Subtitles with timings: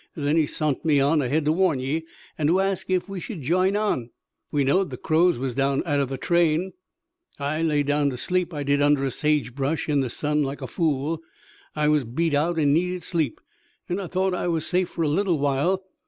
[0.15, 3.43] Then he sont me on ahead to warn ye an' to ask ef we should
[3.43, 4.09] jine on.
[4.49, 6.73] We knowed the Crows was down atter the train.
[7.37, 10.65] "I laid down to sleep, I did, under a sagebrush, in the sun, like a
[10.65, 11.21] fool.
[11.75, 13.39] I was beat out an' needed sleep,
[13.87, 15.83] an' I thought I was safe fer a leetle while.